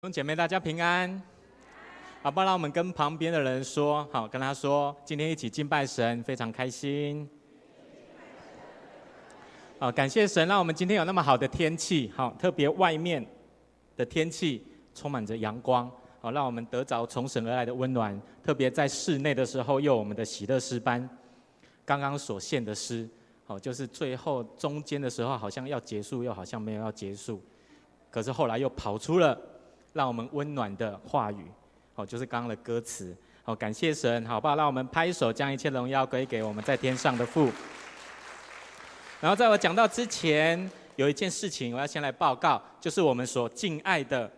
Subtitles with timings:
[0.00, 1.20] 兄姐妹，大家平安。
[2.22, 7.28] 好，不然我们跟旁边的人说，好，跟他说，今天一起敬拜神，非常开心。
[9.80, 13.26] 好，感谢神，让我们今天有那么好的天气，好，特别外面
[13.96, 14.64] 的天气
[14.94, 18.16] 充满着阳光，好，让我们得着从神而来的温暖。
[18.40, 21.10] 特别在室内的时候，又我们的喜乐诗班
[21.84, 23.08] 刚刚所献的诗，
[23.44, 27.42] 好，就是最后中间的时候，好像要结束，又好像没有要结束，
[28.12, 29.36] 可是后来又跑出了。
[29.98, 31.44] 让我们温暖的话语，
[31.96, 33.12] 哦，就是刚刚的歌词，
[33.42, 34.54] 好，感谢神，好不好？
[34.54, 37.50] 让我们拍手，将一切荣耀归给我们在天上的父。
[39.20, 44.30] 然后在我讲到之前，有一件事情我要先来报告，就是我们所敬爱的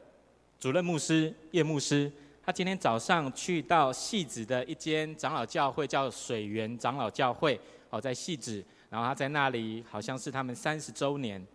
[0.58, 2.10] 主任牧师叶牧师，
[2.42, 11.46] 他今天早上去到汐止的一间长老教会，叫水源长老教会，好，在汐止，然后他在那里好像是他们三十周年，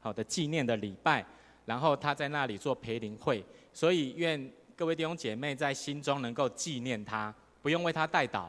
[0.00, 1.22] 好的纪念的礼拜。
[1.68, 8.46] 然后他在那里做培灵会，所以愿各位弟兄姐妹在心中能够纪念他，不用为他代祷，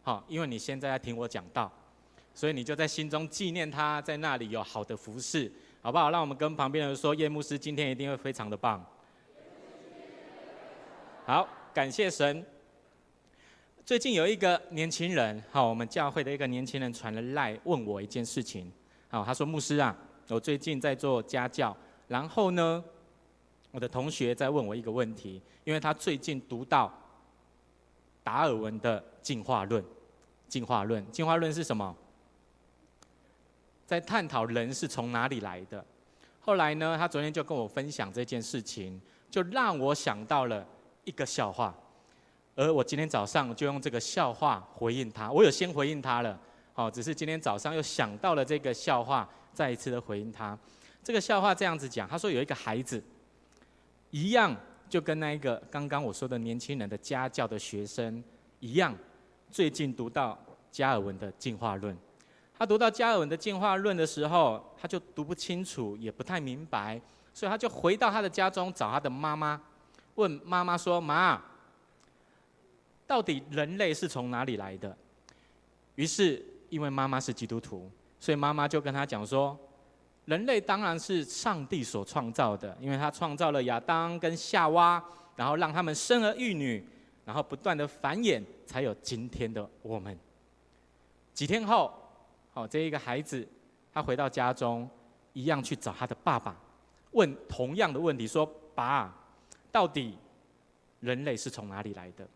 [0.00, 1.68] 好，因为你现在在听我讲道，
[2.32, 5.50] 所以你就在心中纪念他在那里有好的服侍，
[5.82, 6.10] 好不好？
[6.10, 8.80] 让我们跟旁边的人说，叶牧师今天一定会非常的棒。
[11.24, 12.46] 好，感谢神。
[13.84, 18.70] 最近有一个年轻人，好，我们教会的一个年轻人传了赖问我一件事情，
[19.08, 19.96] 好，他说牧师啊，
[20.28, 21.76] 我最近在做家教。
[22.08, 22.82] 然后呢，
[23.70, 26.92] 我的同学在问我一个问题，因为他最近读到
[28.22, 29.84] 达尔文的进化论。
[30.48, 31.92] 进化论，进化论是什么？
[33.84, 35.84] 在探讨人是从哪里来的。
[36.40, 40.64] 后来呢，他昨天就跟我分享这件事情，就让我想到了
[41.02, 41.74] 一个笑话。
[42.54, 45.32] 而我今天早上就用这个笑话回应他。
[45.32, 46.38] 我有先回应他了，
[46.72, 50.56] 好，只是今天早上又想到了这个笑话，再一次的回应他。
[51.06, 53.00] 这个笑话这样子讲，他说有一个孩子，
[54.10, 54.52] 一样
[54.88, 58.20] 就跟那一个刚刚我说的年轻人的家教的学生
[58.58, 58.92] 一样，
[59.48, 60.36] 最近读到
[60.68, 61.96] 加尔文的进化论。
[62.58, 67.00] 他读到加尔文的进化论的时候，他就读不清楚，也不太明白，
[67.32, 69.62] 所以他就回到他的家中找他的妈妈，
[70.16, 71.40] 问妈妈说：“妈，
[73.06, 74.98] 到底人类是从哪里来的？”
[75.94, 77.88] 于是因为妈妈是基督徒，
[78.18, 79.56] 所以妈妈就跟他讲说。
[80.26, 85.02] 人类当然是上帝所创造的，因为他创造了亚当跟夏娃，
[85.36, 86.84] 然后让他们生儿育女，
[87.24, 90.16] 然后不断的繁衍，才有今天的我们。
[91.32, 91.92] 几天后，
[92.52, 93.46] 好，这一个孩子，
[93.92, 94.88] 他回到家中，
[95.32, 96.56] 一样去找他的爸爸，
[97.12, 98.44] 问同样的问题，说
[98.74, 99.14] ：“爸，
[99.70, 100.18] 到底
[101.00, 102.26] 人类是从哪里来的？”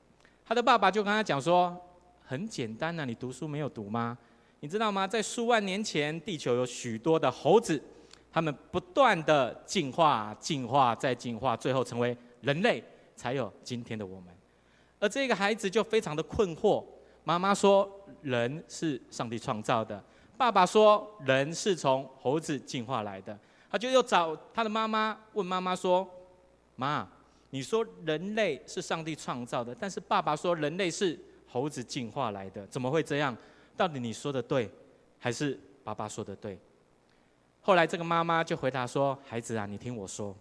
[0.46, 1.76] 他的爸爸就跟他讲说
[2.24, 4.16] ：“很简单呐，你读书没有读吗？”
[4.60, 5.06] 你知道吗？
[5.06, 7.82] 在数万年前，地球有许多的猴子，
[8.31, 12.84] 他们不断的进化、进化再进化，最后成为人类，
[13.16, 14.34] 才有今天的我们。
[14.99, 16.84] 而这个孩子就非常的困惑。
[17.25, 20.03] 妈妈说人是上帝创造的，
[20.37, 23.38] 爸爸说人是从猴子进化来的。
[23.70, 26.06] 他就又找他的妈妈，问妈妈说
[26.76, 27.09] ：“妈，
[27.50, 33.34] 你说人类是上帝创造的，但是爸爸说人类是猴子进化来的，怎么会这样？”
[33.80, 34.70] 到底你说的对，
[35.18, 36.58] 还是爸爸说的对？
[37.62, 40.36] 后来这个妈妈就回答说：“孩子啊，你听我说，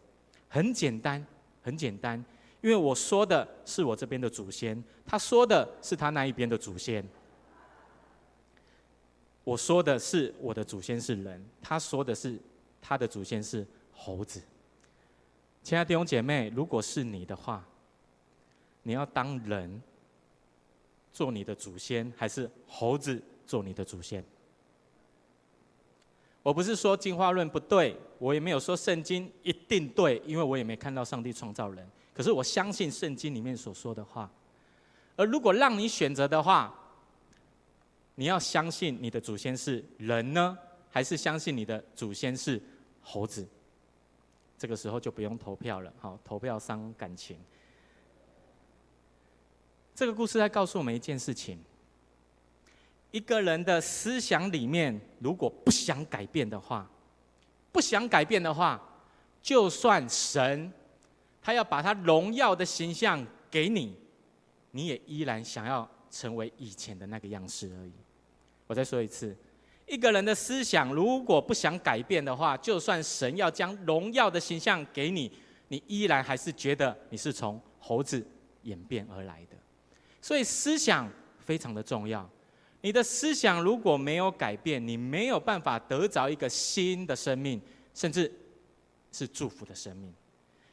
[0.50, 1.26] 很简单，
[1.62, 2.22] 很简单，
[2.60, 7.02] 因为我说的是我这边的祖先，他说的是他那一边的祖先。
[9.46, 12.38] 我说的是我的祖先是人，他说的是
[12.82, 14.42] 他的祖先是猴子。
[15.64, 17.66] 亲爱的弟兄姐妹，如果是你的话，
[18.84, 19.82] 你要当人。”
[21.20, 24.24] 做你的祖先，还是猴子做你的祖先？
[26.42, 31.86] 我不是说进化论不对，我也没有说圣经一定对，因为我也没看到上帝创造人。
[32.14, 34.32] 可是我相信圣经里面所说的话。
[35.18, 36.74] 而如果让你选择的话，
[38.16, 40.58] 你要相信你的祖先是人呢，
[40.90, 42.62] 还是相信你的祖先是
[43.02, 43.46] 猴子？
[44.58, 47.38] 这个时候就不用投票了，好，投票伤感情。
[50.00, 51.60] 这个故事在告诉我们一件事情：
[53.12, 56.90] 一个人的思想里面，如果不想改变的话，
[57.70, 58.82] 不想改变的话，
[59.42, 60.72] 就算神
[61.42, 63.94] 他要把他荣耀的形象给你，
[64.72, 67.92] 你也依然想要成为以前的那个样式而已。
[68.68, 69.36] 我再说一次，
[69.86, 75.30] 一个人的思想如果不想改变的话，就算神要将荣耀的形象给你，
[75.68, 78.26] 你依然还是觉得你是从猴子
[78.62, 79.58] 演变而来的。
[80.22, 82.30] 所以思想非常的重要，
[82.82, 87.62] 你的思想如果没有改变，你没有办法得着一个新的生命，
[87.94, 88.32] 甚至
[89.12, 90.14] 是祝福的生命。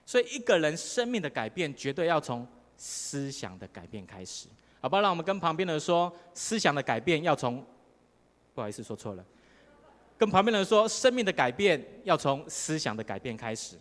[0.05, 2.47] 所以一个人生命的改变，绝对要从
[2.77, 4.49] 思想的改变开始。
[4.81, 5.03] 好不好？
[5.03, 7.65] 让我们跟旁边的人说，思想的改变要从……
[8.55, 9.25] 不好意思，说错了。
[10.17, 13.77] 跟旁边的人说，生命的改变要从思想的改变开始。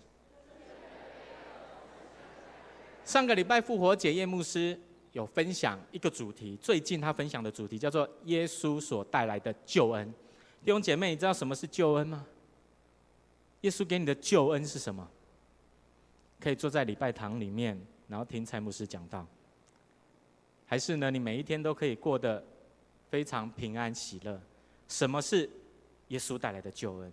[3.03, 4.79] 上个礼拜复活节，叶牧师
[5.15, 10.05] 有分享一个主题，最近他分享的主题叫做“耶稣所带来的救恩”。
[10.61, 12.25] 弟兄姐妹，你知道什么是救恩吗？
[13.61, 15.09] 耶稣给你的救恩是什么？
[16.37, 17.79] 可以坐在礼拜堂里面，
[18.09, 19.25] 然后听蔡牧师讲道，
[20.65, 21.09] 还是呢？
[21.09, 22.43] 你每一天都可以过得
[23.09, 24.37] 非常平安喜乐？
[24.89, 25.49] 什么是？
[26.09, 27.09] 耶稣带来的救恩，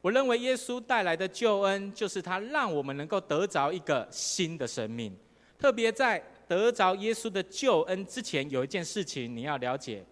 [0.00, 5.14] 我认为耶稣带来的救恩，就是他让我们能够得着一个新的生命。
[5.58, 10.04] 特别在得着耶稣的救恩之前，有一件事情你要了解，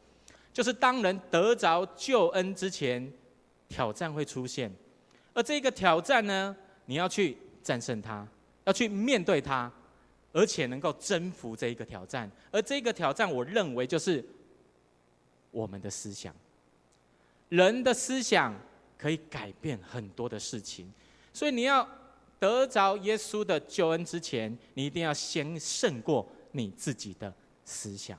[0.53, 3.13] 就是当人得着救恩之前，
[3.69, 4.73] 挑战会出现。
[5.35, 6.57] 而这个挑战呢，
[6.87, 8.25] 你要去战胜它，
[8.63, 9.69] 要去面对它，
[10.33, 12.31] 而且能够征服这一个挑战。
[12.53, 14.25] 而这个挑战，我认为就是
[15.51, 16.33] 我们的思想。
[17.49, 18.55] 人的思想
[18.97, 20.89] 可以改变很多的事情，
[21.33, 21.89] 所以你要
[22.39, 27.33] 得着耶稣的救恩之前，你一定要先胜过你自己的
[27.65, 28.19] 思想。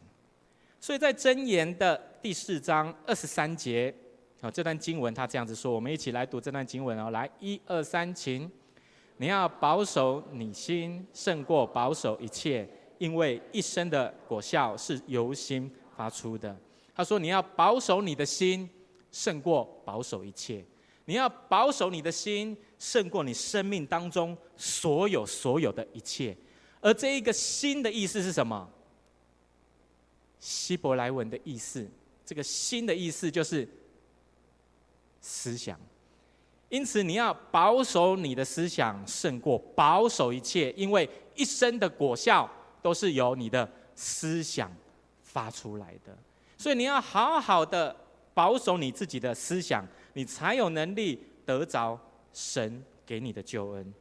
[0.80, 3.94] 所以在箴言的第四章二十三节，
[4.42, 7.12] 好，这段经文他这样子说，我们一起来读这段经文哦。
[7.12, 8.50] 来，一二三，请。
[9.18, 12.68] 你要保守你心，胜过保守一切，
[12.98, 16.56] 因为一生的果效是由心发出的。
[16.95, 18.69] 他说，你要保守你的心。
[19.12, 20.63] 胜过保守一切，
[21.06, 26.36] 你要保守你的心，胜过你生命当中所有所有的一切。
[26.81, 28.68] 而这一个心的意思是什么？
[30.40, 31.88] 希伯来文的意思，
[32.26, 33.68] 这个心的意思就是
[35.22, 35.80] 思想。
[36.70, 42.50] 因此，你要保守你的思想，胜过保守一切，因为一生的果效
[42.82, 44.75] 都是由你的思想
[45.22, 46.18] 发出来的。
[46.58, 47.96] 所以，你要好好的。
[48.32, 52.00] 保守你自己的思想，你才有能力得着
[52.34, 53.94] 神给你的救恩。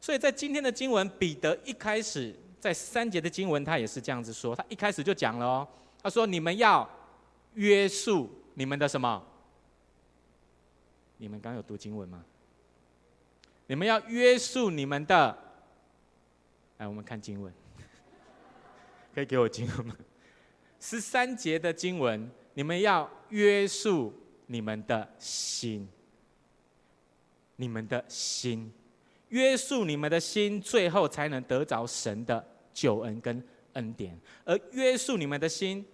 [0.00, 4.54] 所以在今天的经文，彼得一开始在三节的经文，他也是这样子说。
[4.54, 5.68] 他一开始就讲了哦，
[6.02, 6.88] 他说：“你们要
[7.54, 9.24] 约束你们的什么？
[11.16, 12.24] 你们刚刚有读经文吗？
[13.66, 15.38] 你们要约束你们的。
[16.78, 17.52] 来，我们看经文，
[19.14, 19.96] 可以给我经文吗？
[20.78, 24.14] 十三节的经文。”你们要约束
[24.46, 25.88] 你们的心，
[27.56, 28.72] 你们的心，
[29.28, 33.42] 约束你们的心，最后才能得着神的救恩跟
[33.74, 34.18] 恩典。
[34.44, 35.84] 而约束你们的心，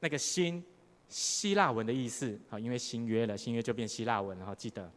[0.00, 0.64] 那个心，
[1.08, 4.90] 希腊文的意思，好，因为新约了，新约就变希腊文了，好，记得，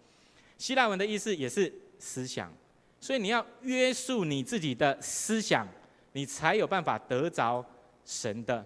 [0.57, 2.51] 希腊文的意思也是思想，
[2.99, 5.67] 所以你要约束你自己的思想，
[6.13, 7.65] 你才有办法得着
[8.05, 8.65] 神的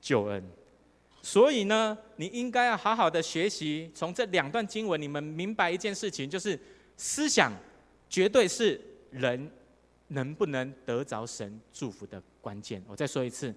[0.00, 0.42] 救恩。
[1.24, 6.60] 所以呢，你应该要好好的学习，从这两段经文，你们明白一件事情，就是
[6.98, 7.50] 思想
[8.10, 8.78] 绝对是
[9.10, 9.50] 人
[10.08, 12.84] 能不能得着神祝福的关键。
[12.86, 13.54] 我再说一次，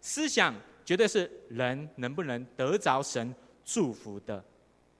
[0.00, 0.54] 思想
[0.84, 3.34] 绝对是人能不能得着神
[3.64, 4.44] 祝福的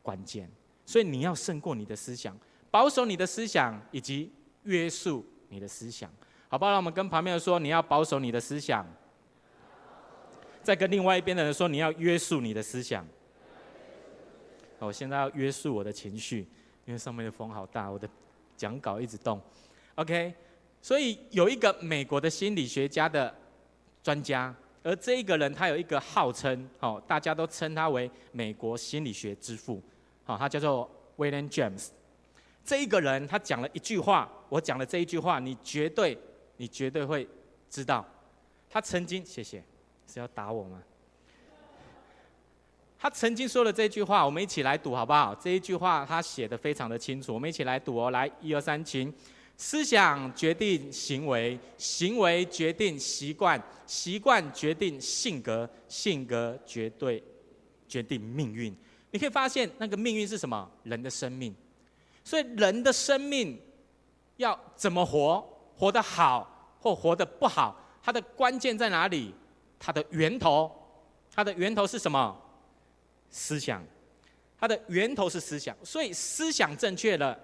[0.02, 0.50] 关键。
[0.84, 2.36] 所以你要胜过你的思想，
[2.72, 4.32] 保守你的思想，以及
[4.64, 6.12] 约束你的思想，
[6.48, 6.72] 好不好？
[6.72, 8.84] 让我们跟旁边人说，你要保守你的思想。
[10.62, 13.06] 再跟另外一边的人说，你要约束你的思想。
[14.78, 16.46] 我现在要约束我的情绪，
[16.86, 18.08] 因为上面的风好大，我的
[18.56, 19.40] 讲稿一直动。
[19.96, 20.32] OK，
[20.80, 23.34] 所以有一个美国的心理学家的
[24.02, 29.82] 专家，而这一个人他有一个号称，哦，大家都称他为美国心理学之父，
[30.24, 31.88] 好，他叫做 William James。
[32.64, 36.16] 这一个人他讲了一句话，我讲了这一句话，你绝对，
[36.56, 37.28] 你绝对会
[37.68, 38.06] 知道，
[38.70, 39.62] 他曾经，谢谢。
[40.10, 40.82] 是要打我吗？
[42.98, 45.34] 他曾经说了这句话，我们一起来读好不好？
[45.34, 48.10] 这一句话他写的非常的清楚，我们一起来读哦。
[48.10, 49.12] 来，一二三，请。
[49.56, 57.22] 思想决定行为，行为决定习惯，习惯决定性格，性格绝对
[57.86, 58.74] 决定命运。
[59.10, 60.70] 你可以发现，那个命运是什么？
[60.84, 61.54] 人的生命。
[62.24, 63.60] 所以，人的生命
[64.36, 65.46] 要怎么活？
[65.76, 69.34] 活得好或活得不好，它的关键在哪里？
[69.80, 70.70] 它的源头，
[71.34, 72.40] 它的源头是什么？
[73.30, 73.82] 思想，
[74.58, 75.76] 它的源头是思想。
[75.82, 77.36] 所以思想正确了，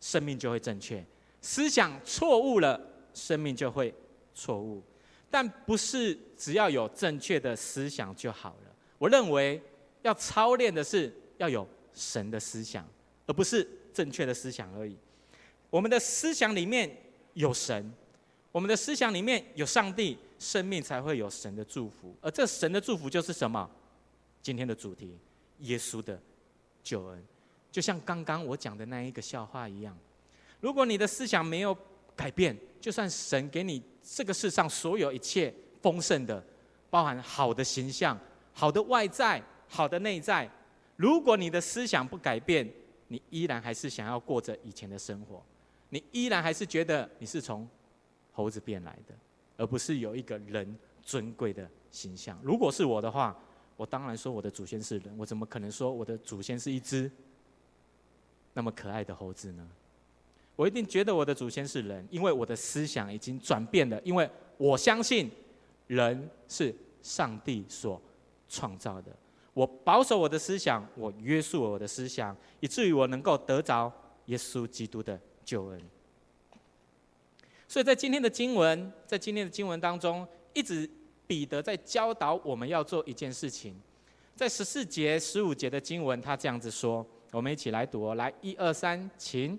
[0.00, 1.02] 生命就会正确；
[1.40, 2.78] 思想错误了，
[3.14, 3.92] 生命就会
[4.34, 4.82] 错误。
[5.30, 8.74] 但不是只要有正确的思想就好了。
[8.98, 9.62] 我认为
[10.02, 12.86] 要操练的是要有神的思想，
[13.26, 14.96] 而不是正确的思想而已。
[15.70, 16.94] 我们的思想里面
[17.34, 17.92] 有神，
[18.50, 22.16] 我们的思想里面有上帝，生命才会有神的祝福。
[22.20, 23.70] 而这神的祝福就是什么？
[24.42, 25.16] 今天的主题：
[25.58, 26.20] 耶稣的
[26.82, 27.24] 救恩。
[27.70, 29.96] 就像刚刚我讲的那一个笑话一样，
[30.58, 31.76] 如果你的思想没有
[32.16, 36.42] 改变，就算神给你这个世上所有一切丰盛的，
[36.88, 38.18] 包含好的形象、
[38.52, 40.50] 好的外在、好的内在，
[40.96, 42.68] 如果你的思想不改变，
[43.08, 45.40] 你依然还是想要过着以前的生活，
[45.90, 47.68] 你依然还是觉得你是从
[48.32, 49.14] 猴子变来的，
[49.60, 52.40] 而不是有一个人尊贵的形象。
[52.42, 53.36] 如果是我的话，
[53.76, 57.10] 我当然说我的祖先是人，我怎么可能说我的祖先是一只？
[58.54, 59.68] 那么可爱的猴子呢？
[60.56, 65.30] 我一定觉得我的祖先是人，因为我的思想已经转变了，因为我相信
[65.86, 68.00] 人是上帝所
[68.48, 69.14] 创造的。
[69.52, 73.92] 我保守我的思想，我约束我的思想，以至于我能够得着
[74.26, 75.80] 耶稣基督的救恩。
[77.70, 80.90] 所以在今天的经文，在今天的经文当中，一直
[81.24, 83.80] 彼得在教导我们要做一件事情。
[84.34, 87.06] 在十四节、十五节的经文，他这样子说。
[87.30, 89.56] 我们一起来读，来，一二三，请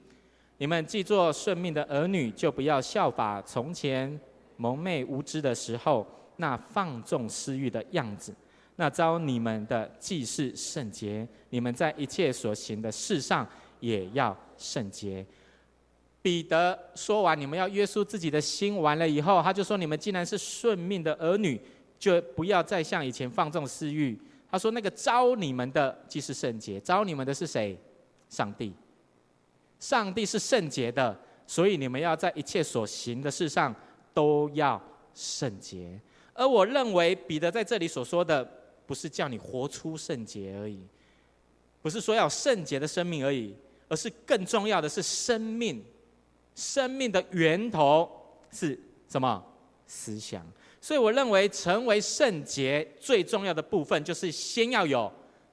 [0.58, 4.20] 你们既做顺命的儿女，就不要效法从前
[4.58, 8.36] 蒙昧无知的时候那放纵私欲的样子。
[8.76, 13.48] 那招你们的既是圣洁，你们在一切所行的事上
[13.80, 15.26] 也要圣洁。
[16.22, 21.60] 彼得说完，你们要约束自己的心，完了以后，他就说：你们既然是顺命的儿女，
[21.98, 24.20] 就不要再像以前放纵私欲。
[24.52, 27.78] 他说：“那个招你们的既是圣洁，招你们的是谁？
[28.30, 28.74] 上帝。
[29.80, 33.74] 上帝是圣洁的，所以你们要在一切所行的事上
[34.14, 34.80] 都要
[35.16, 36.00] 圣洁。
[36.34, 38.48] 而我认为彼得在这里所说的，
[38.86, 40.80] 不是叫你活出圣洁而已，
[41.82, 43.56] 不是说要圣洁的生命而已，
[43.88, 45.84] 而是更重要的是生命。
[46.56, 48.10] 生命的源头
[48.52, 49.44] 是什么？
[49.88, 50.46] 思想。”
[50.82, 55.12] 所以我认为，成为圣洁最重要的部分，就是先要有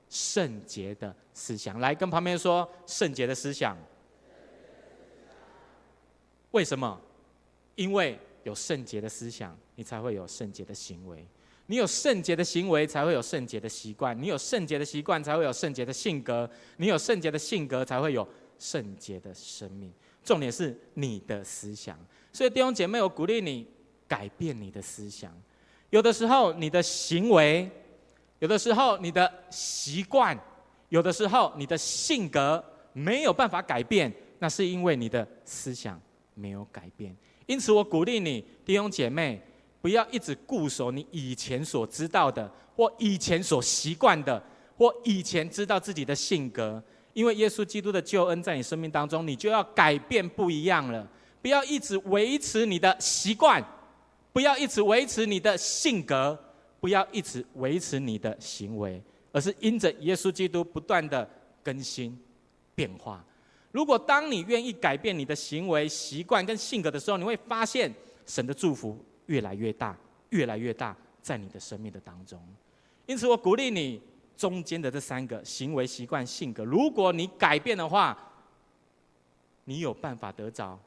[0.08, 1.78] 圣洁的思想。
[1.80, 3.76] 来跟旁边说，圣洁的思想。
[6.52, 6.98] 为什么？
[7.74, 11.26] 因为有圣洁的思想，你才会有圣洁的行为。
[11.66, 14.18] 你有圣洁的行为，才会有圣洁的习惯。
[14.18, 16.48] 你有圣洁的习惯，才会有圣洁的性格。
[16.78, 18.26] 你有圣洁的性格，才会有
[18.58, 19.92] 圣洁的生命。
[20.28, 21.98] 重点是你的思想。
[22.32, 23.66] 所以弟兄姐妹，我鼓励你。
[24.08, 25.30] 改变你的思想，
[25.90, 27.70] 有的时候你的行为，
[28.38, 30.34] 有的时候你的习惯，
[30.88, 36.00] 有的时候你的性格没有办法改变，那是因为你的思想
[36.32, 37.14] 没有改变。
[37.44, 39.38] 因此，我鼓励你弟兄姐妹，
[39.82, 44.42] 不要一直固守你以前所知道的，或以前所习惯的，
[44.78, 46.82] 或以前知道自己的性格，
[47.18, 51.04] 因为耶稣基督的救恩在你生命当中，你就要改变不一样了。
[51.42, 53.60] 不要一直维持你的习惯。
[54.32, 56.38] 不要一直维持你的性格，
[56.78, 61.28] 不要一直维持你的行为，而是因着耶稣基督不断的
[61.60, 62.16] 更新
[62.76, 63.24] 变化。
[63.72, 67.92] 如果当你愿意改变你的行为习惯跟性格的时候，你会发现
[68.26, 68.96] 神的祝福
[69.26, 69.98] 越来越大，
[70.28, 72.40] 越来越大在你的生命的当中。
[73.06, 74.00] 因此，我鼓励你
[74.38, 78.16] 中间的这三个行为习惯性格，如果你改变的话，
[79.64, 80.78] 你有办法得着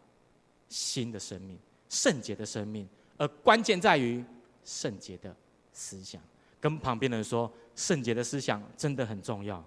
[0.70, 2.88] 新的生命、圣洁的生命。
[3.18, 4.24] 而关键在于
[4.64, 5.36] 圣洁的
[5.74, 6.22] 思想，
[6.62, 9.62] 跟旁边的人说，圣洁的思想真的很重要。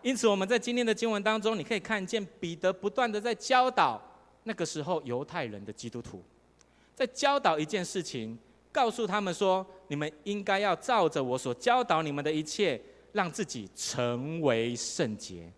[0.00, 4.00] 因此，我们在今天的经文当中，你可以看见彼得不断的在教导
[4.44, 6.22] 那个时候犹太人的基督徒，
[6.94, 8.38] 在教导一件事情，
[8.70, 12.80] 告诉他们说：你们应该要照着我所教导你们的一切，
[13.12, 15.52] 让自己成为圣洁。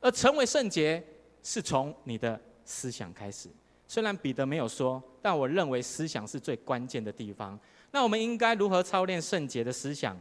[0.00, 1.02] 而成为圣洁，
[1.42, 3.48] 是从你的思想开始。
[3.86, 7.58] 虽然彼得没有说，但我认为思想是最关键的地方。
[7.90, 10.16] 那我们应该如何操练圣洁的思想？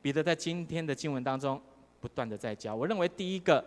[0.00, 1.60] 彼得在今天的经文当中
[2.00, 2.74] 不断的在教。
[2.74, 3.64] 我认为第一个，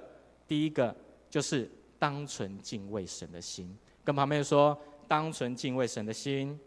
[0.48, 0.96] 第一个
[1.30, 3.78] 就是当存敬畏神的心。
[4.04, 6.60] 跟旁边说，当存敬畏神的心。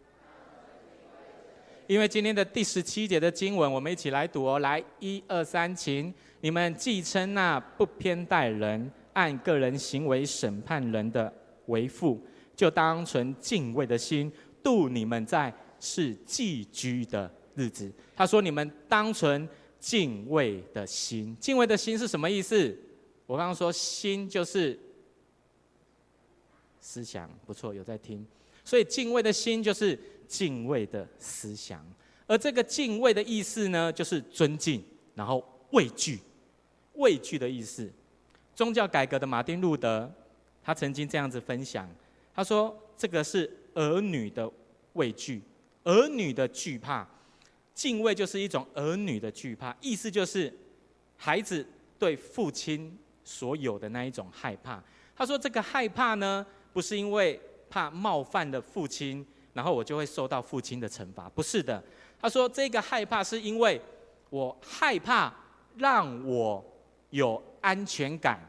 [1.87, 4.59] 因为今天的第十七节的经文，我们一起来读哦。
[4.59, 11.33] 来，一二三，请你们既称那不偏待人、按个人行为审判人的
[11.67, 12.21] 为父。
[12.57, 14.31] 就当存敬畏的心
[14.63, 17.89] 度你们在是寄居的日子。
[18.15, 19.47] 他说：“你们当存
[19.79, 22.77] 敬畏的心，敬畏的心是什么意思？
[23.25, 24.77] 我刚刚说心就是
[26.81, 28.25] 思想，不错，有在听。
[28.65, 31.85] 所以敬畏的心就是敬畏的思想，
[32.25, 34.83] 而这个敬畏的意思呢，就是尊敬，
[35.15, 36.19] 然后畏惧，
[36.93, 37.91] 畏惧的意思。
[38.55, 40.11] 宗教改革的马丁路德，
[40.63, 41.89] 他曾经这样子分享，
[42.33, 44.51] 他说：“这个是儿女的
[44.93, 45.41] 畏惧，
[45.83, 47.07] 儿女的惧怕，
[47.73, 50.51] 敬畏就是一种儿女的惧怕，意思就是
[51.15, 51.65] 孩子
[51.99, 54.83] 对父亲所有的那一种害怕。”
[55.15, 59.25] 他说：“这个害怕呢，不是因为怕冒犯了父亲，
[59.57, 61.83] 然后我就会受到父亲的惩罚，不是的。
[62.21, 63.81] 他说这个害怕是因为
[64.29, 65.33] 我害怕
[65.77, 66.63] 让我
[67.09, 68.39] 有安全感、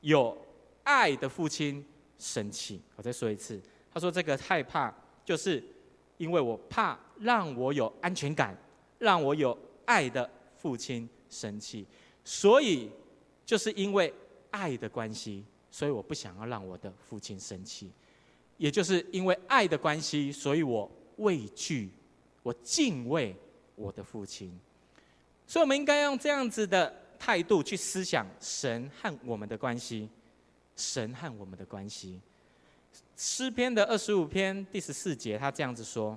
[0.00, 0.36] 有
[0.82, 1.86] 爱的父亲
[2.18, 2.82] 生气。
[2.96, 3.62] 我再说一次，
[3.94, 4.92] 他说这个害怕
[5.24, 5.62] 就是
[6.16, 8.58] 因为我怕让我有安全感、
[8.98, 11.86] 让我有爱的父亲生气，
[12.24, 12.90] 所以
[13.46, 14.12] 就是因为
[14.50, 17.90] 爱的关系。”所以我不想要让我的父亲生气，
[18.62, 21.90] 也就是因为爱的关系，所以我畏惧，
[22.44, 23.34] 我敬畏
[23.74, 24.56] 我的父亲。
[25.48, 30.08] 所以，我们应该用这样子的态度去思想神和我们的关系，
[30.76, 32.20] 神和我们的关系。
[33.16, 36.16] 诗篇的二十五篇第十四节，他这样子说：“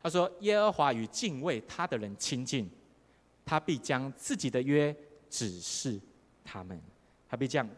[0.00, 2.70] 他说，耶和华与敬畏他的人亲近，
[3.44, 4.94] 他必将自己的约
[5.28, 6.00] 指示
[6.44, 6.80] 他们，
[7.28, 7.68] 他必将。”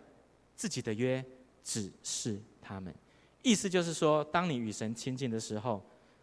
[0.56, 1.25] 自己的约
[1.64, 2.94] 指示他们，
[3.44, 5.80] 意思就是说，当你与神亲近的时候，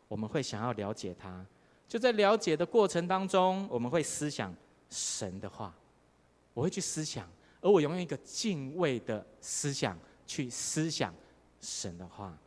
[0.09, 1.45] 我们会想要了解他。
[1.87, 4.53] 就在了解的过程当中，我们会思想
[4.89, 5.73] 神的话，
[6.53, 7.29] 我会去思想，
[7.61, 11.13] 而我用一个敬畏的思想去思想
[11.61, 12.37] 神的话。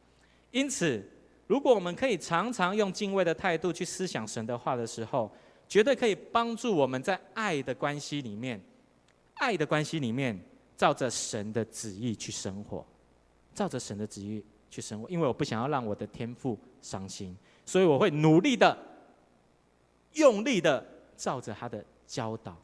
[0.50, 1.02] 因此，
[1.46, 5.30] 如果我们可以常常用敬畏的态度去思想神的话的时候，
[5.68, 8.62] 绝对可以帮助我们在爱的关系里面，
[9.34, 10.38] 爱的关系里面。
[10.76, 12.84] 照着神的旨意去生活，
[13.54, 18.76] 照着神的旨意去生活，因为我不想要让我的天赋伤心，所以我会努力的、
[20.14, 20.84] 用力的
[21.16, 22.56] 照着他的教导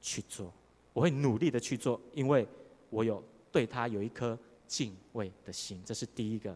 [0.00, 0.52] 去做。
[0.92, 2.46] 我会努力的去做，因为
[2.90, 5.82] 我有对他有一颗敬畏的心。
[5.84, 6.54] 这是第一个，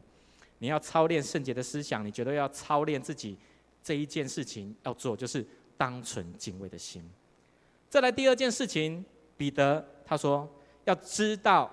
[0.59, 3.37] 你要操练圣洁的思想，你觉得要操练自己
[3.83, 7.03] 这一件事情要做，就是当存敬畏的心。
[7.89, 9.05] 再来第二件事情，
[9.37, 10.47] 彼得他说。
[10.87, 11.71] 要知道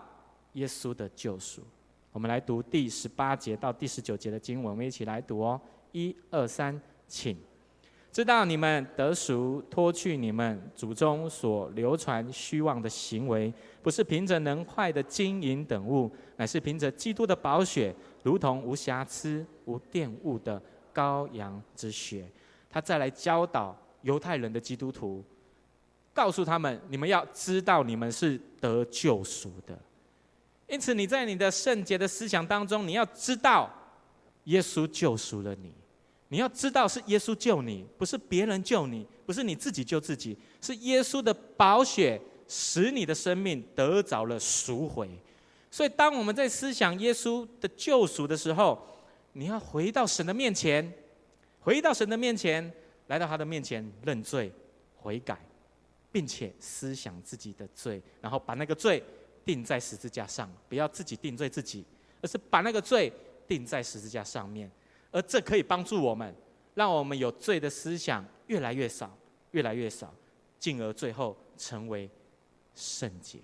[0.53, 1.61] 耶稣的救赎，
[2.11, 5.59] 我们来读第十八节到第十九节的经文，我们一起来读哦。
[5.91, 7.37] 一二三，请
[8.11, 17.93] 知道你们得赎，脱去你们祖宗所流传虚妄的行为，不是凭着能坏的金银等物，乃是凭着基督的宝血，
[18.23, 20.59] 如同无瑕疵、无玷污的
[20.93, 22.27] 羔羊之血。
[22.69, 25.23] 他再来教导犹太人的基督徒。
[26.13, 29.77] 告诉他们，你们要知道，你们是得救赎的。
[30.67, 33.71] 因此，你在你的圣洁的思想当中，你要知道，
[34.45, 35.73] 耶稣救赎了你。
[36.29, 45.09] 你要知道，是耶稣救你，不是别人救你，不是你自己救自己，是耶稣的宝血使你的生命得着了赎回。
[45.71, 48.85] 所以，当我们在思想耶稣的救赎的时候，
[49.33, 50.93] 你要回到神的面前，
[51.59, 52.71] 回到神的面前，
[53.07, 54.51] 来到他的面前认罪
[54.97, 55.39] 悔改。
[56.09, 59.03] 并且思想自己的罪，然后把那个罪
[59.47, 61.85] 钉在十字架上，不要自己定罪自己，
[62.21, 63.11] 而是把那个罪
[63.47, 64.69] 钉在十字架上面。
[65.09, 66.35] 而这可以帮助我们，
[66.75, 69.17] 让我们有罪的思想越来越少，
[69.51, 70.13] 越来越少，
[70.59, 72.09] 进而最后成为
[72.75, 73.39] 圣洁。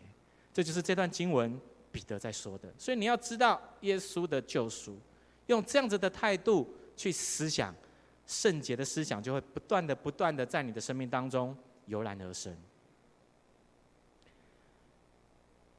[0.54, 1.58] 这就是这段经文
[1.92, 2.72] 彼得在说的。
[2.78, 5.00] 所以你要知道耶稣的救赎，
[5.48, 7.74] 用这样子的态度去思想
[8.28, 11.58] 圣洁的思想，就会不断的、不断的在你的生命当中。
[11.88, 12.56] 油然而生。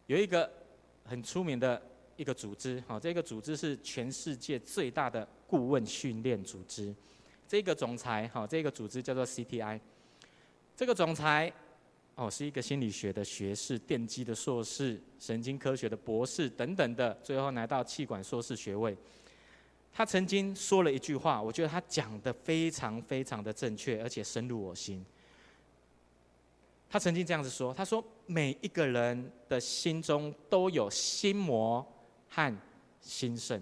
[0.07, 0.51] 有一个
[1.05, 1.81] 很出名的
[2.17, 6.95] 一个组织，好，这个组织是全世界最大的顾问训练组织。
[7.49, 9.81] 这个总裁，好，这个组织叫做 CTI。
[10.77, 11.53] 这个总裁，
[12.17, 18.97] 哦，是一个心理学的学士、电机的硕士、神经科学的博士等等的，最后拿到气管硕士学位。
[19.93, 25.05] 他曾经说了一句话，我觉得他讲的非常非常的正确，而且深入我心。
[26.95, 31.85] 他曾经这样子说：“他说，每一个人的心中都有心魔
[32.29, 32.57] 和
[33.01, 33.61] 心圣。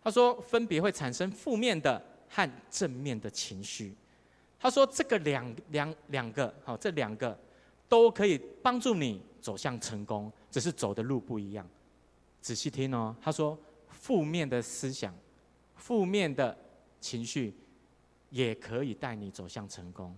[0.00, 3.92] 他说，分别会产生负面的和正面的情绪。
[4.60, 7.36] 他说，这个两两两个，好，这两个
[7.88, 11.68] 都可以帮助你走向成功，只是走的路不一样。
[12.40, 13.58] 仔细听哦，他说，
[13.88, 15.12] 负面的思想、
[15.74, 16.56] 负面的
[17.00, 17.52] 情绪，
[18.28, 20.16] 也可以带你走向成功。”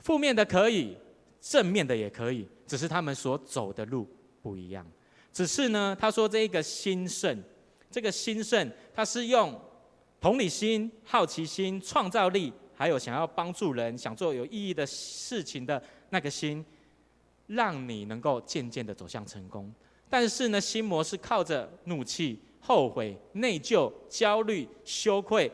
[0.00, 0.96] 负面的可以，
[1.40, 4.08] 正面的也可以，只是他们所走的路
[4.42, 4.86] 不一样。
[5.32, 7.42] 只是呢，他说这个心肾，
[7.90, 9.58] 这个心肾，他是用
[10.20, 16.64] 同理心、好奇心、创造力，还有想要帮助人、想做有意义的事情的那个心，
[17.46, 19.72] 让你能够渐渐的走向成功。
[20.08, 25.50] 但是呢，心魔是靠着怒气、后悔、内疚、焦虑、羞愧，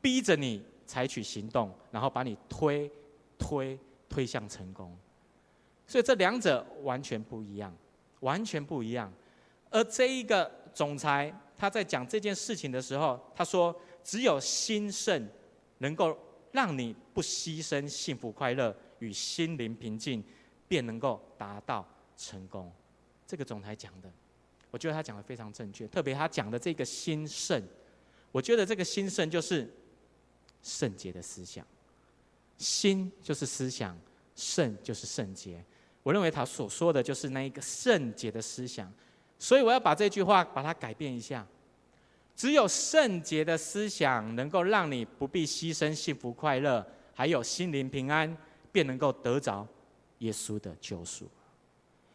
[0.00, 2.88] 逼着你采取行动，然后把你推、
[3.36, 3.76] 推、
[4.16, 4.96] 推向成功。
[5.86, 7.70] 所以这两者完全不一样，
[8.20, 9.12] 完全不一样。
[9.68, 15.28] 而这一个总裁他在讲这件事情的时候，他说：“只有心盛
[15.78, 16.16] 能够
[16.50, 20.24] 让你不牺牲幸福快乐与心灵平静，
[20.66, 22.72] 便能够达到成功。”
[23.26, 24.10] 这个总裁讲的，
[24.70, 25.86] 我觉得他讲的非常正确。
[25.88, 27.62] 特别他讲的这个心盛，
[28.32, 29.70] 我觉得这个心盛就是
[30.62, 31.66] 圣洁的思想，
[32.58, 33.96] 心就是思想，
[34.34, 35.62] 圣就是圣洁。
[36.02, 38.92] 我认为他所说的就是那一个圣洁的思想，
[39.38, 41.46] 所以我要把这句话把它改变一下。
[42.34, 48.36] 只有圣洁的思想能够让你不必牺牲幸福快乐，还有心灵平安，
[48.70, 49.66] 便能够得着
[50.18, 51.26] 耶稣的救赎。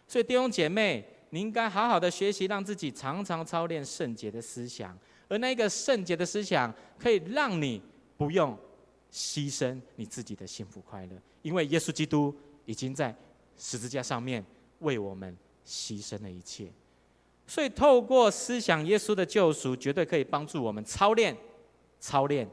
[0.08, 4.98] 所以弟兄姐妹，你应该好好的学习，让自己常常操练圣洁的思想。
[5.28, 7.82] 而那个圣洁的思想，可以让你
[8.16, 8.58] 不用
[9.12, 12.34] 牺牲你自己的幸福快乐，因为耶稣基督
[12.66, 13.16] 已经在
[13.58, 14.44] 十字架上面
[14.80, 16.72] 为我们牺牲了一切。
[17.46, 21.36] 所以透过思想耶稣的救赎，绝对可以帮助我们操练、
[22.00, 22.50] 操练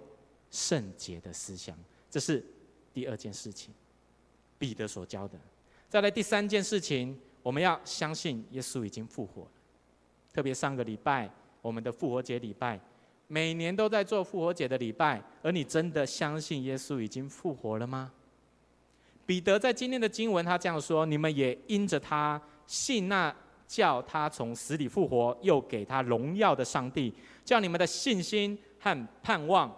[0.50, 1.78] 圣洁的思想。
[2.10, 2.44] 这是
[2.92, 3.72] 第二件事情，
[4.58, 5.38] 彼得所教的。
[5.88, 7.18] 再来第三件事情。
[7.40, 9.50] 我们要相信耶稣已经复活了，
[10.34, 11.30] 特别上个礼拜
[11.62, 12.78] 我们的复活节礼拜，
[13.28, 18.10] 每年都在做复活节的礼拜，而你真的相信耶稣已经复活了吗？
[19.24, 23.34] 彼得在今天的经文他这样说：“你们也因着他信那
[23.66, 27.12] 叫他从死里复活，又给他荣耀的上帝，
[27.44, 29.70] 叫你们的信心和盼望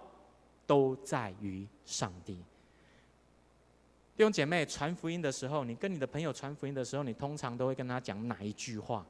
[0.65, 2.35] 都在于上帝。”
[4.17, 9.05] 弟兄姐妹，传福音的时候，你跟你的朋友传福音的时候，你通常都会跟他讲哪一句话？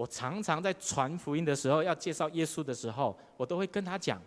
[0.00, 4.18] 我常常在传福音的时候，要介绍耶稣的时候，我都会跟他讲，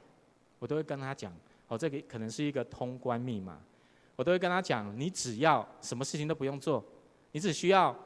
[0.60, 1.34] 我都会跟他讲，
[1.68, 3.60] 哦，这个可能是一个通关密码，
[4.16, 6.86] 我都会跟他讲，你只要什么事情都不用做，
[7.32, 7.98] 你只需要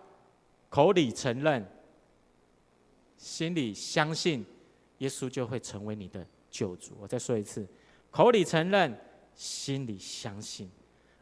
[0.70, 1.70] 口里承认，
[3.18, 4.46] 心里相信，
[5.00, 6.94] 耶稣就会成为你的救主。
[7.02, 7.68] 我再说一次，
[8.10, 8.98] 口里承认。
[9.36, 10.68] 心里相信，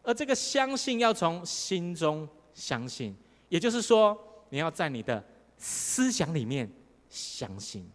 [0.01, 3.13] 而这个相信要从心中相信，
[3.49, 4.17] 也就是说，
[4.51, 5.21] 你要在你的
[5.57, 6.69] 思想里面
[7.09, 7.85] 相信，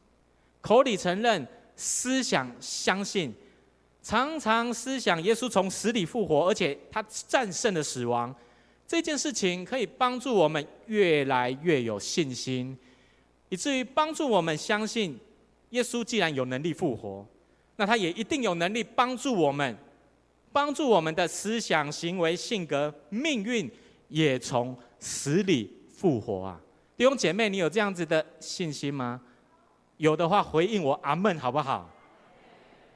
[0.61, 1.46] 口里承认，
[1.77, 3.35] 思想相信，
[4.03, 8.35] 常常思想耶稣从死里复活，而且他战胜了死亡，
[8.87, 12.77] 这件事情可以帮助我们越来越有信心，
[13.49, 15.18] 以至于帮助我们相信，
[15.70, 17.27] 耶稣既然有能力复活，
[17.77, 19.77] 那他也一定有能力帮助我们。
[20.53, 23.70] 帮助我们的思想、行为、性格、命运
[24.09, 26.61] 也从死里复活啊！
[27.01, 29.19] 弟兄姐妹，你有这样子的信心吗？
[29.97, 31.89] 有的话，回应我阿门，好不好？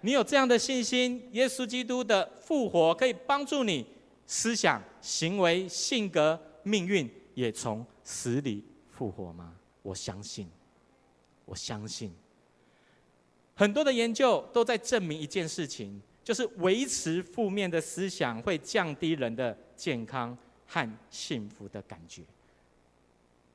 [0.03, 3.87] 你有这样的信心，耶稣基督的复活可以帮助你
[4.27, 9.55] 思想、行为、性格、命运也从死里复活吗？
[9.81, 10.51] 我相信，
[11.47, 12.15] 我相信。
[13.55, 15.99] 很多的研究都在证明一件事情。
[16.23, 20.37] 就是维持负面的思想会降低人的健康
[20.67, 22.23] 和幸福的感觉。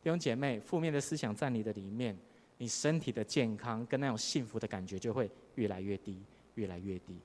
[0.01, 2.17] 弟兄姐妹，负面的思想在你的里面，
[2.57, 6.21] 你身体的健康跟那种幸福的感觉就会越来越低，
[6.55, 7.15] 越来越低。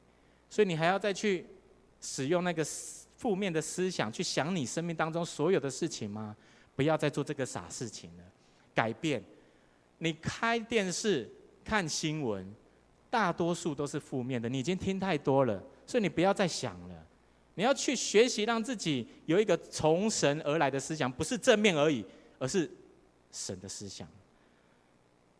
[0.50, 1.44] 所以你还要再去
[2.00, 2.64] 使用那个
[3.16, 6.36] 负面的思想去想你生命当中所有的事情吗？
[6.76, 8.24] 不要再做这个傻事情了，
[8.74, 9.22] 改变。
[9.98, 11.30] 你开电视
[11.64, 12.54] 看新闻。
[13.10, 17.06] 大多数都是负面的，你已经听太多了，所以你不要再想了。
[17.54, 22.04] 你要去学习，让自己有一个从神而来的思想，不是正面而已，
[22.44, 22.70] 而是
[23.32, 24.06] 神的思想。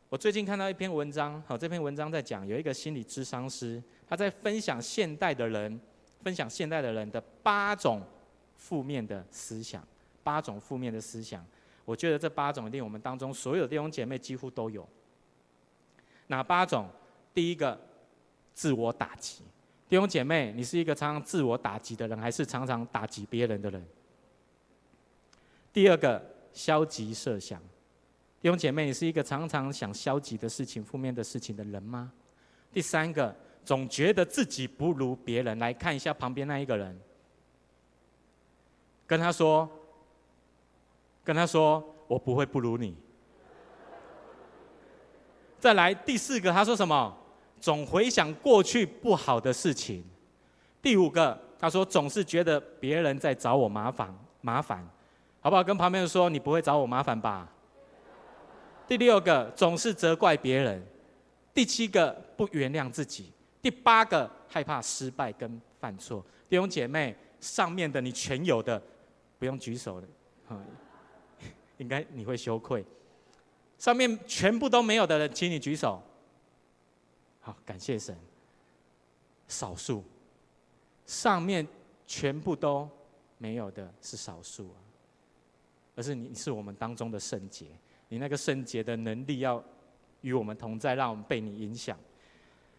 [0.08, 5.78] 我最近看到一篇文章，好，这篇文章在讲有一个心理咨商师，他在分享现代的人，
[6.22, 8.00] 分享现代的人的八种
[8.56, 9.86] 负面的思想，
[10.22, 11.44] 八种负面的思想。
[11.84, 14.88] 我觉得这八种一定我们当中所有的弟兄姐妹几乎都有。
[16.28, 16.88] 哪八种？
[17.34, 17.78] 第一个，
[18.54, 19.42] 自我打击。
[19.90, 23.84] 弟兄姐妹，你是一个常常自我打击的人，还是常常打击别人的人？
[25.70, 27.60] 第二个，消极设想。
[28.40, 32.10] 弟兄姐妹，你是一个常常想消极的事情、负面的事情的人吗？
[32.72, 35.58] 第三个，总觉得自己不如别人。
[35.58, 36.98] 来看一下旁边那一个人，
[39.06, 39.68] 跟他说，
[41.22, 42.96] 跟他说，我不会不如你。
[45.60, 47.16] 再来第四个，他说什么？
[47.60, 50.04] 总回想过去不好的事情。
[50.82, 54.86] 第五个，他说总是觉得别人在找我麻烦，麻烦，
[55.44, 55.62] 好不好？
[55.62, 57.46] 跟旁边人说，你不会找我麻烦吧？
[58.88, 60.80] 第六个，总是责怪别人；
[61.52, 63.24] 第七个，不原谅自己；
[63.60, 66.24] 第八个，害怕失败跟犯错。
[66.48, 68.82] 弟兄姐妹，上面的你全有的，
[69.38, 70.08] 不用举手的，
[71.76, 72.82] 应该你会羞愧。
[73.76, 76.02] 上面全部都没有的人，请你举手。
[77.40, 78.16] 好，感谢神。
[79.46, 80.02] 少数，
[81.04, 81.68] 上面
[82.06, 82.88] 全部都
[83.36, 84.80] 没有的是少数啊，
[85.94, 87.66] 而是你是我们当中的圣洁。
[88.08, 89.62] 你那个圣洁的能力要
[90.20, 91.98] 与我们同在，让我们被你影响。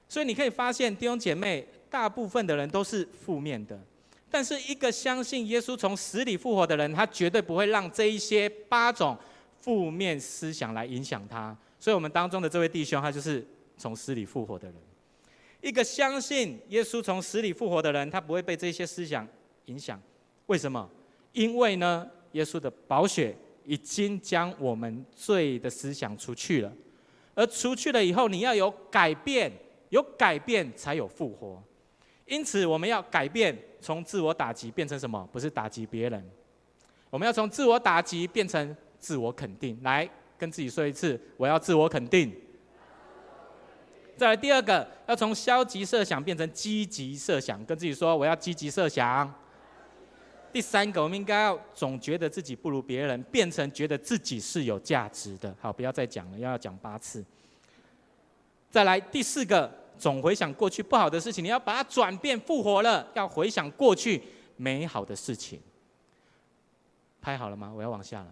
[0.08, 3.80] 所以你可以发现，弟兄姐妹，大部分的人都是负面的，
[4.30, 9.18] 但是一个相信耶稣从死里复活的人，他绝对不会让这一些八种
[9.60, 11.58] 负面思想来影响他。
[11.80, 13.46] 所以我们当中的这位弟兄，他就是
[13.78, 14.76] 从死里复活的人。
[15.62, 19.28] 一个相信耶稣从死里复活的人，他不会被这些思想
[19.66, 20.00] 影响。
[20.46, 20.88] 为什么？
[21.34, 23.36] 因为呢，耶稣的宝血。
[23.68, 26.72] 已经将我们罪的思想除去了，
[27.34, 29.52] 而除去了以后，你要有改变，
[29.90, 31.64] 有改变才有复活。
[32.28, 35.28] 因此，我们要改变，从自我打击变成什么？
[35.34, 36.24] 不是打击别人，
[37.10, 39.80] 我们要从自我打击变成自我肯定。
[39.82, 42.32] 来，跟自己说一次：我要自我肯定。
[44.16, 49.34] 再来第二个，要从消极设想变成积极设想，跟自己说：我要积极设想。
[50.56, 55.54] 第三个，我们应该要总觉得自己不如别人，变成觉得自己是有价值的。
[55.60, 57.22] 好，不要再讲了，要讲八次。
[58.72, 64.24] 再来第四个，总回想过去不好的事情，你要把它转变复活了，要回想过去
[64.56, 65.60] 美好的事情。
[67.22, 67.70] 拍好了吗？
[67.76, 68.28] 我要往下了。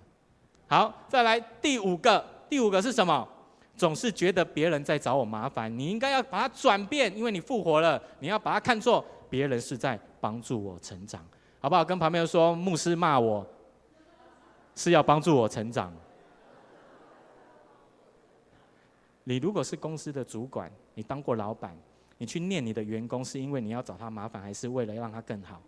[0.67, 3.27] 好，再来第五个，第五个是什么？
[3.75, 11.21] 总是觉得别人在找我麻烦，你应该要把它转变，因为你复活了，你要把它看作别人是在帮助我成长。
[11.63, 11.85] 好不好？
[11.85, 13.47] 跟旁边说，牧师骂我，
[14.75, 15.93] 是要帮助我成长。
[19.23, 21.73] 你如果是公司的主管，你当过老板，
[22.17, 25.61] 你去念你的员工，是因为你要找他麻烦，还是为了让他更好？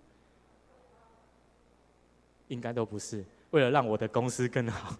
[2.50, 4.98] 应该都不是，为了让我的公司更好。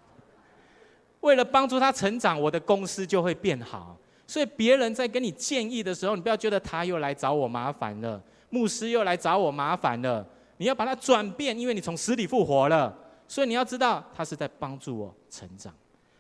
[1.20, 3.98] 为了帮助他成长，我的公司就会变好。
[4.26, 10.26] 所以别人在跟你建议的时候，你不要觉得他又来找我麻烦了，牧师又来找我麻烦了。
[10.58, 15.74] 你要把它转变，因为你从死里复活了，所以你要知道他是在帮助我成长。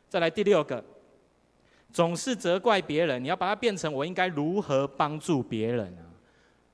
[0.10, 0.84] 再来第六个，
[1.91, 6.04] 总是责怪别人，你要把它变成我应该如何帮助别人啊？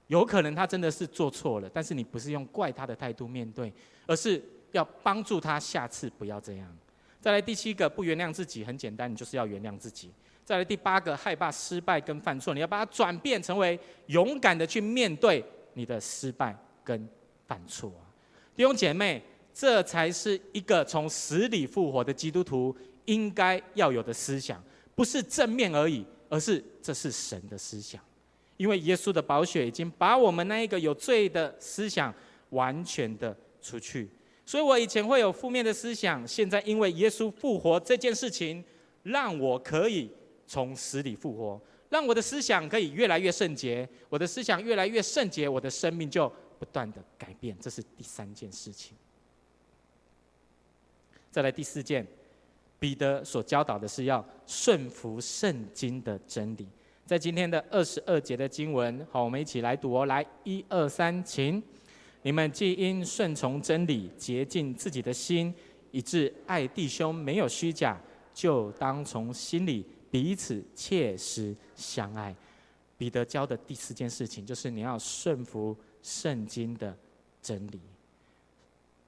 [0.08, 3.72] 有可能他真的是做错了，但是你不是用怪他的态度面对，
[4.06, 6.78] 而是要帮助他下次不要这样。
[7.22, 10.12] 再来第七个，不原谅自己，很简单，你就是要原谅自己。
[10.44, 15.46] 再来第八个，害怕失败跟犯错，你要把它转变成为勇敢的去面对
[15.76, 17.08] 你的失败跟。
[17.52, 18.08] 犯错啊，
[18.56, 19.22] 弟兄姐妹，
[19.54, 24.64] 这才是一个从死里复活的基督徒应该要有的思想，
[24.96, 28.02] 不是正面而已，而是这是神的思想。
[28.56, 32.14] 因为耶稣的宝血已经把我们那一个有罪的思想
[32.52, 34.10] 完全的除去，
[34.46, 38.64] 所以我以前会有负面的思想，现在因为耶稣复活这件事情，
[39.04, 40.10] 让我可以
[40.48, 46.32] 从死里复活，让我的思想可以越来越圣洁，我的思想越来越圣洁，我的生命就。
[46.62, 48.96] 不断的改变，这是第三件事情。
[51.32, 52.06] 再来第四件，
[52.78, 56.68] 彼得所教导的是要顺服圣经的真理。
[57.04, 60.06] 在今天的二十二节的经文，好，我们一起来读哦。
[60.06, 61.64] 来，一二三，请
[62.22, 65.52] 你们既因顺从真理，洁净自己的心，
[65.90, 68.00] 以致爱弟兄没有虚假，
[68.36, 72.36] 就当从心里彼此切实相爱。
[73.00, 75.76] 彼得教的第四件事情，就是你要顺服。
[76.02, 76.98] 圣经的
[77.42, 77.80] 真理，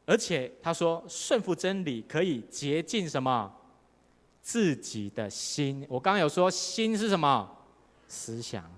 [0.06, 3.54] 而且他说顺服真理可以洁净什么？
[4.42, 5.86] 自己的心。
[5.90, 7.50] 我刚刚有说心是什么？
[8.08, 8.70] 思想。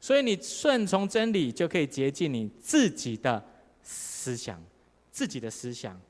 [0.00, 3.44] 所以你顺从真理就可以洁净你自己的
[3.82, 4.62] 思想，
[5.10, 6.00] 自己的思想。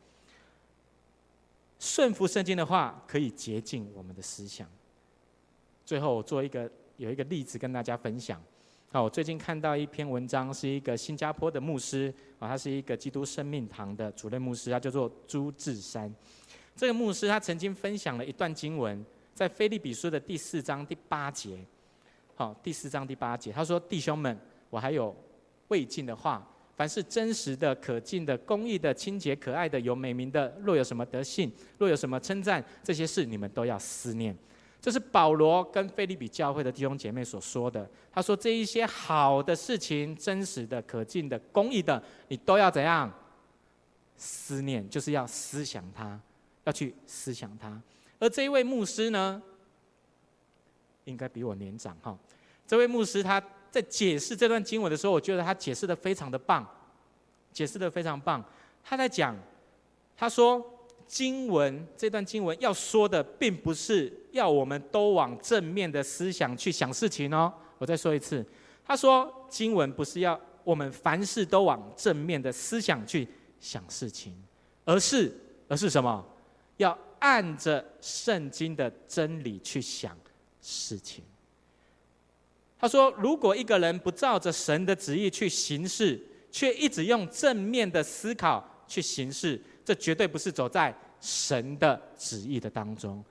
[1.79, 4.69] 顺服圣经的话，可以洁净我们的思想。
[5.87, 8.43] 最后，我做一个有一个例子跟大家分享。
[8.91, 16.11] 好，我最近看到一篇文章，是一个新加坡的牧师啊，他是一个基督生命堂的主任牧师，他叫做朱志山。
[16.75, 21.59] 这个牧师他曾经分享了一段经文，在腓利比书的第四章第八节。
[22.35, 24.35] 好，第四章第八节，他说：“弟兄们，
[24.71, 25.15] 我还有
[25.69, 34.35] 未尽的话，凡是真实的、可敬的、公义的、清洁可爱的、有美名的，若有什么德性，若有什么称赞，这些事你们都要思念。”
[34.81, 37.89] 这是保罗跟腓利比教会的弟兄姐妹所说的。
[38.13, 43.13] 他说：“这一些好的事情，真实的、可敬的、公益的，你都要怎样
[44.17, 46.19] 思念，就是要思想他，
[46.65, 47.81] 要去思想他。
[48.21, 49.43] 而这一位牧师呢，
[51.05, 52.17] 应该比我年长哈。
[52.67, 56.67] 这位牧师他在解释这段经文的时候，我觉得他解释得非常的棒，
[57.53, 58.45] 解释得非常棒。
[58.85, 59.37] 他在讲，
[60.17, 60.65] 他说
[61.09, 67.53] 经文这段经文要说的，并不是要我们都往正面的思想去想事情哦。
[67.79, 68.45] 我再说一次，
[68.85, 73.27] 他说经文不是要我们凡事都往正面的思想去
[73.59, 74.37] 想事情，
[74.85, 75.35] 而是
[75.67, 76.25] 而是什么？
[76.77, 80.17] 要按着圣经的真理去想
[80.61, 81.25] 事情。
[82.79, 86.21] 他说，如果一个人不照着神的旨意去行事，
[86.53, 93.25] 却一直用正面的思考去行事，这绝对不是走在神的旨意的当中。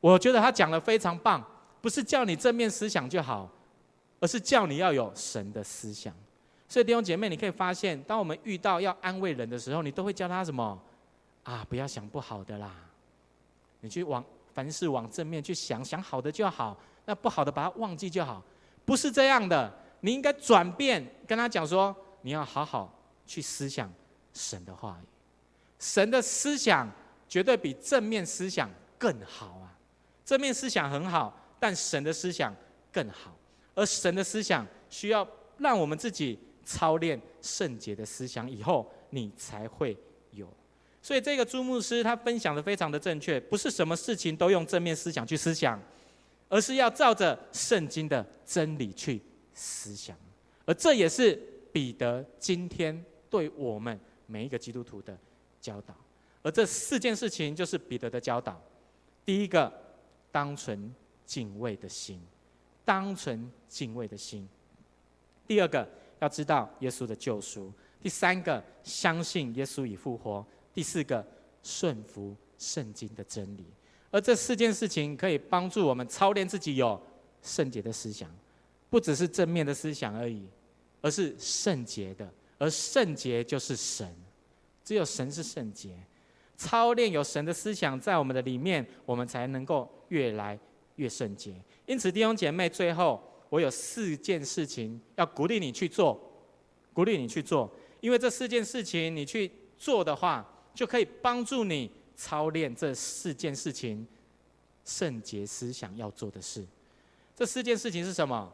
[0.00, 1.40] 我觉得他讲得非常棒，
[1.80, 3.48] 不是叫你正面思想就好，
[4.18, 6.12] 而是叫你要有神的思想。
[6.68, 10.76] 所以弟兄姐妹，你可以发现，当我们遇到要安慰人的时候，你都会教他什么？
[11.44, 12.74] 啊，不要想不好的啦，
[13.78, 18.42] 你去往凡事往正面去想，想好的就好，那不好的把它忘记就好。
[18.84, 22.92] 不是这样的，你应该转变，跟他讲说，你要好好
[23.24, 23.88] 去思想
[24.32, 25.06] 神的话语。
[25.82, 26.88] 神的思想
[27.28, 29.76] 绝对比正面思想更好啊！
[30.24, 32.54] 正面思想很好，但神的思想
[32.92, 33.36] 更好。
[33.74, 39.96] 而神的思想需要让我们自己操练圣洁的思想，以后你才会
[40.30, 40.46] 有。
[41.02, 45.82] 所以这个朱牧师他分享的非常的正确，不是什么事情都用正面思想去思想，
[46.48, 49.20] 而是要照着圣经的真理去
[49.52, 50.16] 思想。
[50.64, 51.34] 而这也是
[51.72, 55.18] 彼得今天对我们每一个基督徒的
[55.62, 55.94] 教导。
[56.42, 58.60] 而这四件事情就是彼得的教导：
[59.24, 59.72] 第一个，
[60.30, 60.94] 当存
[61.24, 62.18] 敬畏的心；
[62.84, 64.44] 当存敬畏的心；
[65.46, 67.72] 第二个，要知道耶稣的救赎；
[68.02, 70.44] 第三个，相信耶稣已复活。
[70.74, 71.24] 第四个，
[71.62, 73.64] 顺服圣经的真理，
[74.10, 77.00] 而这四件事情可以帮助我们操练自己有
[77.40, 78.28] 圣洁的思想，
[78.90, 80.44] 不只是正面的思想而已，
[81.00, 82.28] 而是圣洁的。
[82.58, 84.12] 而圣洁就是神，
[84.84, 85.96] 只有神是圣洁。
[86.56, 90.58] 操练有神的思想在我们的里面，我们才能够越来
[90.96, 91.54] 越圣洁。
[91.86, 96.20] 因此，弟兄姐妹，最后我有四件事情要鼓励你去做，
[96.92, 100.48] 鼓励你去做，因为这四件事情你去做的话。
[100.74, 104.06] 就可以帮助你操练这四件事情，
[104.86, 106.66] 圣洁思想要做的事。
[107.36, 108.50] 这四件事情是什么？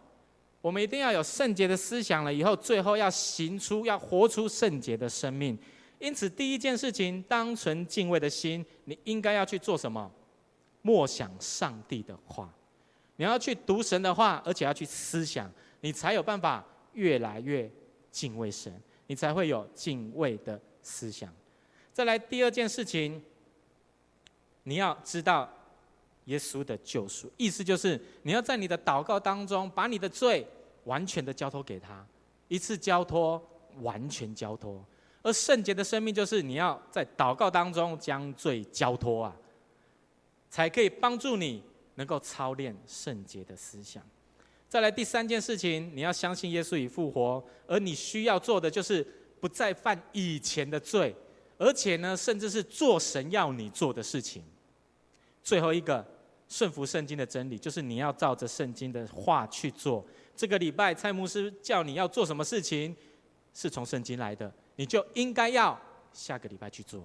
[0.60, 5.56] 我们一定要有圣洁的思想了，以后最后要行出、要活出圣洁的生命。
[5.98, 10.10] 因此，第一件事情，当存敬畏的心，你应该要去做什么？
[10.80, 12.54] 默想上帝的话，
[13.16, 17.70] 你要去读神的话，而且要去思想，你才有办法越来越
[18.12, 18.72] 敬畏神，
[19.08, 21.34] 你才会有敬畏的思想。
[21.92, 23.20] 再来第二件事情，
[24.62, 25.52] 你要知道
[26.26, 30.46] 耶稣的救赎，意思就是你要在你的祷告当中，把你的罪
[30.84, 32.06] 完全的交托给他，
[32.46, 33.42] 一次交托，
[33.80, 34.82] 完全交托。
[35.28, 39.36] 而圣洁的生命就是你要在祷告当中将罪交托啊，
[40.48, 41.62] 才可以帮助你
[41.96, 44.02] 能够操练圣洁的思想。
[44.70, 49.06] 再来第三件事情，你要相信耶稣已复活，而你需要做的就是
[49.38, 51.14] 不再犯以前的罪。
[51.58, 54.42] 而且呢，甚至是做神要你做的事情。
[55.42, 56.02] 最后一个，
[56.48, 60.02] 顺服圣经的真理，就是你要照着圣经的话去做。
[60.34, 62.96] 这个礼拜蔡牧师叫你要做什么事情，
[63.52, 65.76] 是从圣经来的，你就应该要
[66.12, 67.04] 下个礼拜去做。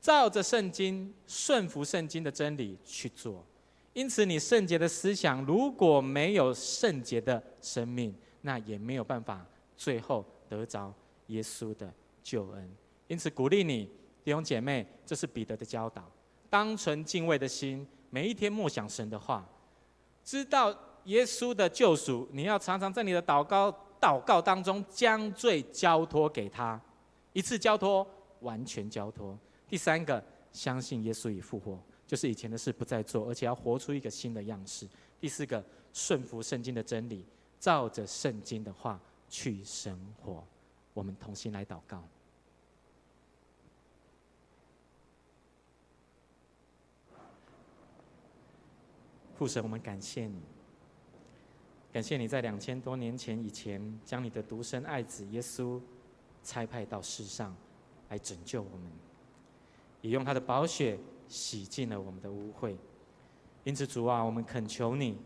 [0.00, 3.44] 照着圣经，顺服圣经的真理去做。
[3.92, 9.44] 因此，你圣洁的思想如果没有圣洁的生命，那也没有办法
[9.76, 10.94] 最后得着
[11.26, 12.70] 耶稣的救恩。
[13.08, 13.90] 因此，鼓励你
[14.22, 16.08] 弟兄姐妹，这是彼得的教导：
[16.48, 19.44] 当存敬畏的心，每一天默想神的话，
[20.22, 20.72] 知道
[21.06, 22.28] 耶稣的救赎。
[22.30, 26.80] 你要常常在你的祷告祷告当中，将罪交托给他，
[27.32, 28.06] 一次交托，
[28.40, 29.38] 完全交托。
[29.68, 34.86] 第三个，相信耶稣已复活，就是以前的事不再做，而且要活出一个新的样式。
[35.18, 37.24] 第四个，顺服圣经的真理，
[37.58, 40.44] 照着圣经的话去生活。
[40.94, 42.02] 我们同心来祷告。
[49.34, 50.40] 父神，我们感谢你，
[51.96, 55.80] 感谢你在两千多年前以前，将你的独生爱子耶稣
[56.44, 57.56] 差派到世上
[58.10, 58.92] 来拯救我们，
[60.02, 62.76] 也用他的宝血洗净了我们的污秽。
[63.64, 65.16] 因此，主啊，我们恳求你，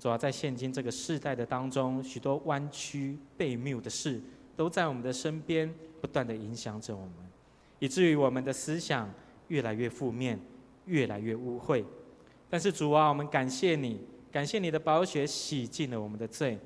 [0.00, 4.20] 主啊，在现今这个世代的当中，许多弯曲悖谬的事
[4.56, 7.14] 都在我们的身边不断的影响着我们。
[7.78, 9.08] 以至于我们的思想
[9.46, 10.40] 越来越负面，
[10.86, 11.84] 越来越污秽。
[12.50, 14.00] 但是主啊，我们感谢你，
[14.36, 16.58] 感谢你的宝血洗净了我们的罪。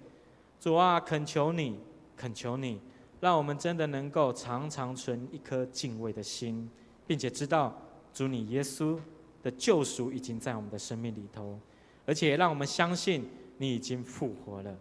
[0.58, 1.78] 主啊，恳求你，
[2.16, 2.80] 恳求你，
[3.20, 6.68] 让我们真的能够常常存一颗敬畏的心，
[7.06, 7.80] 并且知道
[8.12, 8.98] 主你耶稣
[9.40, 11.56] 的救赎已经在我们的生命里头，
[12.04, 14.76] 而且让我们相信你已经复活了。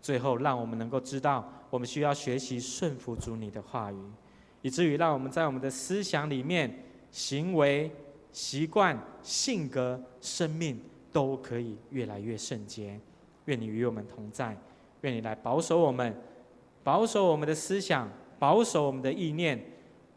[0.00, 3.96] 最后，让我们能够知道，我们需要学习顺服主你的话语，
[4.62, 7.90] 以至于让我们在我们的思想里面、行为、
[8.30, 10.80] 习惯、性格、生命
[11.12, 13.00] 都可以越来越圣洁。
[13.46, 14.56] 愿你与我们同在。
[15.02, 16.14] 愿你来保守我们，
[16.82, 19.64] 保守我们的思想，保守我们的意念，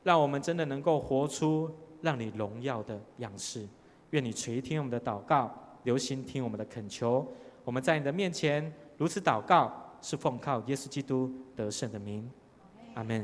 [0.04, 1.70] 让我们真的能够活出
[2.02, 3.68] 让你荣耀的样式。
[4.10, 7.26] 愿你垂听我们的祷告，留心听我们的恳求。
[7.64, 9.72] 我们在你的面前如此祷告，
[10.02, 12.30] 是奉靠耶稣基督得胜的名。
[12.96, 13.24] 阿门。